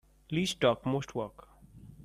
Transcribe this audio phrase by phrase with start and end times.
[0.31, 1.47] Least talk most work.